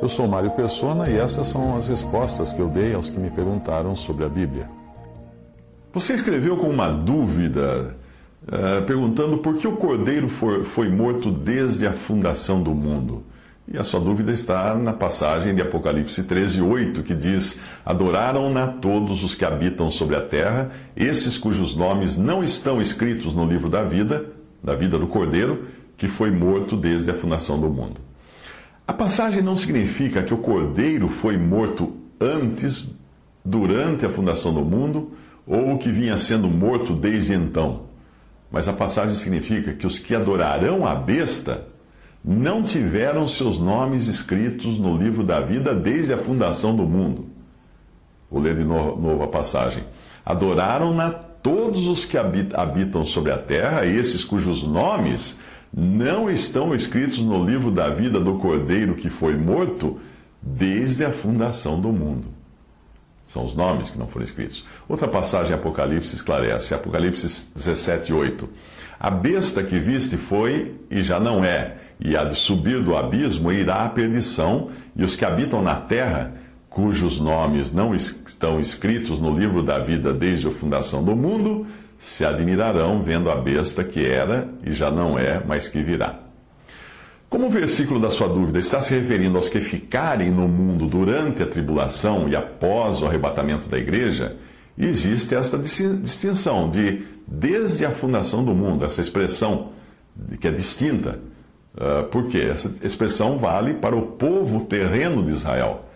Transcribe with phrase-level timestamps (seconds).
[0.00, 3.30] Eu sou Mário Persona e essas são as respostas que eu dei aos que me
[3.30, 4.64] perguntaram sobre a Bíblia.
[5.92, 7.94] Você escreveu com uma dúvida,
[8.44, 13.22] uh, perguntando por que o cordeiro foi morto desde a fundação do mundo.
[13.70, 19.22] E a sua dúvida está na passagem de Apocalipse 13, 8, que diz: Adoraram-na todos
[19.22, 23.82] os que habitam sobre a terra, esses cujos nomes não estão escritos no livro da
[23.82, 24.24] vida,
[24.64, 25.66] da vida do cordeiro,
[25.98, 28.07] que foi morto desde a fundação do mundo.
[28.88, 32.90] A passagem não significa que o cordeiro foi morto antes,
[33.44, 35.12] durante a fundação do mundo,
[35.46, 37.82] ou que vinha sendo morto desde então.
[38.50, 41.66] Mas a passagem significa que os que adorarão a besta
[42.24, 47.26] não tiveram seus nomes escritos no livro da vida desde a fundação do mundo.
[48.30, 49.84] Vou ler de novo a passagem.
[50.24, 55.38] Adoraram-na todos os que habitam sobre a terra, esses cujos nomes
[55.72, 60.00] não estão escritos no livro da vida do cordeiro que foi morto
[60.40, 62.28] desde a fundação do mundo.
[63.28, 64.64] São os nomes que não foram escritos.
[64.88, 68.48] Outra passagem em Apocalipse esclarece, Apocalipse 17, 8.
[68.98, 73.52] A besta que viste foi e já não é, e há de subir do abismo
[73.52, 76.32] irá à perdição, e os que habitam na terra,
[76.70, 81.66] cujos nomes não estão escritos no livro da vida desde a fundação do mundo,
[81.98, 86.20] se admirarão vendo a besta que era e já não é, mas que virá.
[87.28, 91.42] Como o versículo da sua dúvida está se referindo aos que ficarem no mundo durante
[91.42, 94.36] a tribulação e após o arrebatamento da igreja,
[94.78, 99.72] existe esta distinção de desde a fundação do mundo, essa expressão
[100.40, 101.18] que é distinta.
[101.76, 102.38] Ah, Por quê?
[102.50, 105.87] Essa expressão vale para o povo terreno de Israel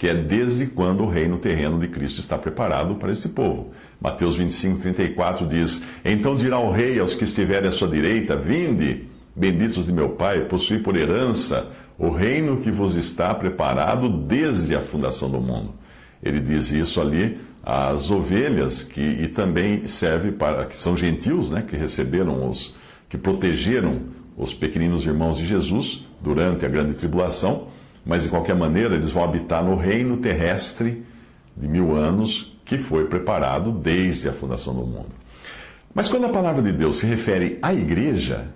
[0.00, 3.70] que é desde quando o reino terreno de Cristo está preparado para esse povo.
[4.00, 9.04] Mateus 25, 34 diz: Então dirá o rei aos que estiverem à sua direita: Vinde,
[9.36, 14.80] benditos de meu Pai, possui por herança o reino que vos está preparado desde a
[14.80, 15.74] fundação do mundo.
[16.22, 21.60] Ele diz isso ali às ovelhas que e também serve para que são gentios, né,
[21.60, 22.74] que receberam os
[23.06, 24.00] que protegeram
[24.34, 27.68] os pequeninos irmãos de Jesus durante a grande tribulação
[28.04, 31.04] mas de qualquer maneira eles vão habitar no reino terrestre
[31.56, 35.08] de mil anos que foi preparado desde a fundação do mundo.
[35.94, 38.46] Mas quando a palavra de Deus se refere à igreja,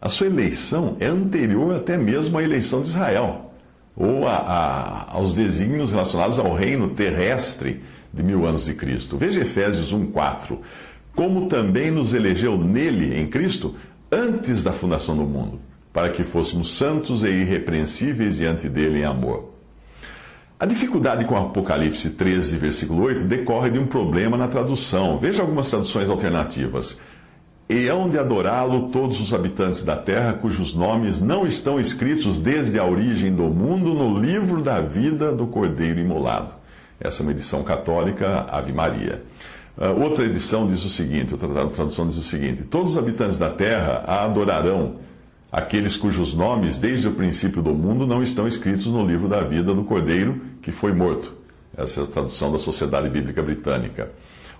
[0.00, 3.52] a sua eleição é anterior até mesmo à eleição de Israel,
[3.96, 7.82] ou a, a, aos desígnios relacionados ao reino terrestre
[8.12, 9.16] de mil anos de Cristo.
[9.16, 10.58] Veja Efésios 1,4.
[11.14, 13.74] Como também nos elegeu nele, em Cristo,
[14.10, 15.60] antes da fundação do mundo
[15.92, 19.52] para que fôssemos santos e irrepreensíveis diante dele em amor.
[20.58, 25.18] A dificuldade com Apocalipse 13, versículo 8, decorre de um problema na tradução.
[25.18, 27.00] Veja algumas traduções alternativas.
[27.68, 32.78] E hão de adorá-lo todos os habitantes da terra, cujos nomes não estão escritos desde
[32.78, 36.52] a origem do mundo no livro da vida do Cordeiro Imolado.
[37.00, 39.22] Essa é uma edição católica, Ave Maria.
[39.76, 43.50] Uh, outra edição diz o seguinte, outra tradução diz o seguinte: Todos os habitantes da
[43.50, 44.96] terra a adorarão
[45.52, 49.74] aqueles cujos nomes, desde o princípio do mundo, não estão escritos no livro da vida
[49.74, 51.34] do Cordeiro que foi morto.
[51.76, 54.10] Essa é a tradução da Sociedade Bíblica Britânica.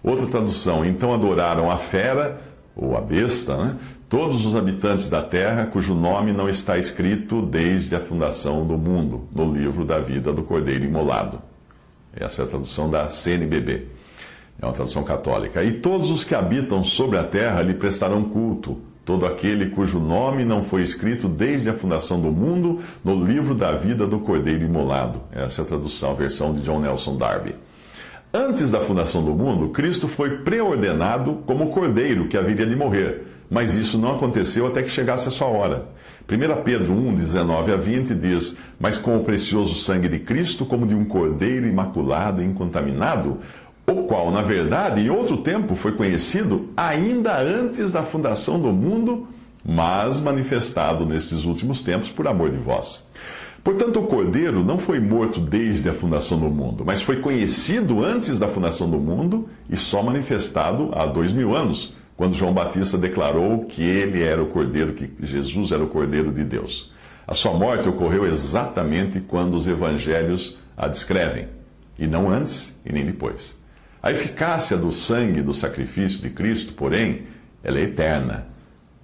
[0.03, 2.41] Outra tradução, então adoraram a fera,
[2.77, 3.77] ou a besta, né?
[4.09, 9.29] todos os habitantes da terra cujo nome não está escrito desde a fundação do mundo,
[9.35, 11.41] no livro da vida do Cordeiro Imolado.
[12.15, 13.89] Essa é a tradução da CNBB.
[14.61, 15.63] É uma tradução católica.
[15.65, 20.45] E todos os que habitam sobre a terra lhe prestarão culto todo aquele cujo nome
[20.45, 25.21] não foi escrito desde a fundação do mundo no livro da vida do Cordeiro Imolado.
[25.33, 27.55] Essa é a tradução, a versão de John Nelson Darby.
[28.33, 33.75] Antes da fundação do mundo, Cristo foi preordenado como cordeiro que haveria de morrer, mas
[33.75, 35.87] isso não aconteceu até que chegasse a sua hora.
[36.27, 40.87] 1 Pedro 1, 19 a 20 diz: Mas com o precioso sangue de Cristo, como
[40.87, 43.41] de um cordeiro imaculado e incontaminado,
[43.93, 49.29] o qual, na verdade, em outro tempo foi conhecido ainda antes da fundação do mundo,
[49.65, 53.07] mas manifestado nesses últimos tempos por amor de vós.
[53.63, 58.39] Portanto, o Cordeiro não foi morto desde a fundação do mundo, mas foi conhecido antes
[58.39, 63.65] da fundação do mundo e só manifestado há dois mil anos, quando João Batista declarou
[63.67, 66.91] que ele era o Cordeiro, que Jesus era o Cordeiro de Deus.
[67.25, 71.47] A sua morte ocorreu exatamente quando os evangelhos a descrevem,
[71.97, 73.62] e não antes e nem depois.
[74.03, 77.23] A eficácia do sangue do sacrifício de Cristo, porém,
[77.63, 78.49] ela é eterna,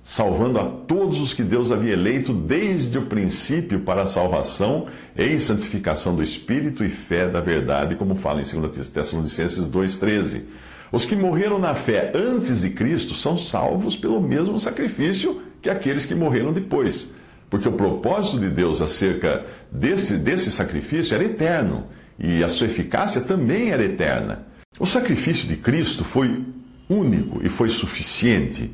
[0.02, 5.38] salvando a todos os que Deus havia eleito desde o princípio para a salvação em
[5.38, 10.42] santificação do Espírito e fé da verdade, como fala em 2 Tessalonicenses 2,13.
[10.90, 16.06] Os que morreram na fé antes de Cristo são salvos pelo mesmo sacrifício que aqueles
[16.06, 17.12] que morreram depois.
[17.48, 21.86] Porque o propósito de Deus acerca desse, desse sacrifício era eterno
[22.18, 24.48] e a sua eficácia também era eterna.
[24.78, 26.44] O sacrifício de Cristo foi
[26.88, 28.70] único e foi suficiente.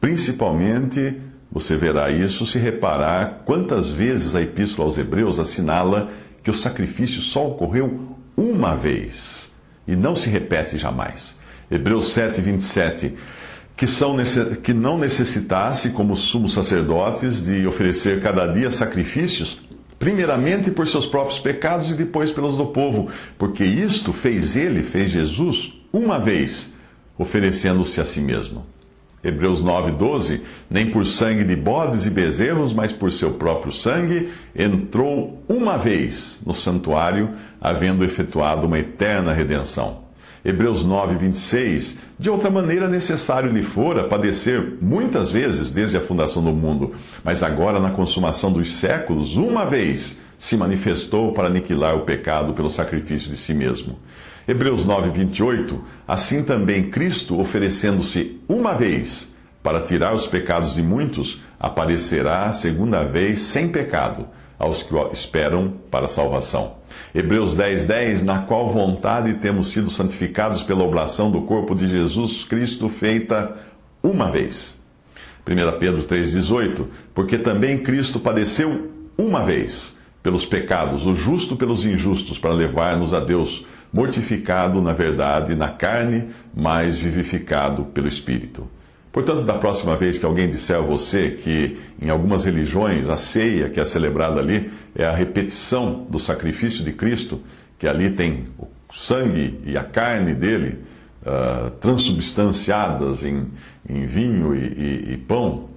[0.00, 1.14] Principalmente,
[1.52, 6.10] você verá isso se reparar quantas vezes a Epístola aos Hebreus assinala
[6.42, 9.52] que o sacrifício só ocorreu uma vez
[9.86, 11.36] e não se repete jamais.
[11.70, 13.14] Hebreus 7, 27.
[13.76, 14.16] Que, são,
[14.62, 19.60] que não necessitasse, como sumos sacerdotes, de oferecer cada dia sacrifícios,
[19.98, 23.08] primeiramente por seus próprios pecados e depois pelos do povo,
[23.38, 26.74] porque isto fez ele, fez Jesus, uma vez,
[27.18, 28.66] oferecendo-se a si mesmo.
[29.24, 34.30] Hebreus 9, 12, nem por sangue de bodes e bezerros, mas por seu próprio sangue,
[34.54, 40.05] entrou uma vez no santuário, havendo efetuado uma eterna redenção.
[40.46, 46.40] Hebreus 9, 26, de outra maneira necessário lhe fora padecer muitas vezes desde a fundação
[46.40, 46.94] do mundo,
[47.24, 52.70] mas agora na consumação dos séculos, uma vez se manifestou para aniquilar o pecado pelo
[52.70, 53.98] sacrifício de si mesmo.
[54.46, 59.28] Hebreus 9, 28, assim também Cristo, oferecendo-se uma vez
[59.64, 64.28] para tirar os pecados de muitos, aparecerá a segunda vez sem pecado
[64.58, 66.76] aos que esperam para a salvação.
[67.14, 72.44] Hebreus 10, 10, na qual vontade temos sido santificados pela oblação do corpo de Jesus
[72.44, 73.56] Cristo feita
[74.02, 74.74] uma vez.
[75.46, 82.36] 1 Pedro 3,18, porque também Cristo padeceu uma vez pelos pecados, o justo pelos injustos,
[82.36, 88.68] para levar-nos a Deus, mortificado na verdade na carne, mas vivificado pelo Espírito.
[89.16, 93.70] Portanto, da próxima vez que alguém disser a você que em algumas religiões a ceia
[93.70, 97.40] que é celebrada ali é a repetição do sacrifício de Cristo,
[97.78, 100.80] que ali tem o sangue e a carne dele
[101.22, 103.46] uh, transubstanciadas em,
[103.88, 105.70] em vinho e, e, e, pão,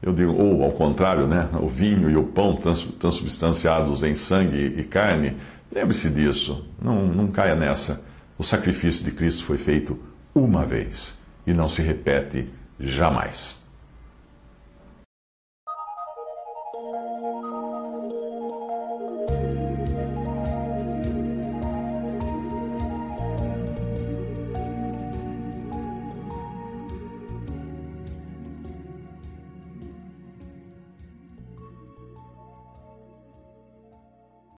[0.00, 4.76] eu digo, ou ao contrário, né, o vinho e o pão trans, transubstanciados em sangue
[4.78, 5.36] e carne,
[5.74, 8.00] lembre-se disso, não, não caia nessa.
[8.38, 9.98] O sacrifício de Cristo foi feito
[10.32, 13.59] uma vez e não se repete jamais.